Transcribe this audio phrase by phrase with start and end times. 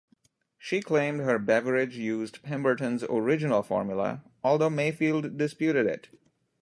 [0.57, 6.09] She claimed her beverage used Pemberton's original formula, although Mayfield disputed it.